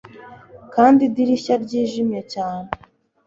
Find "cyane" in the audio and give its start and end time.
2.33-2.67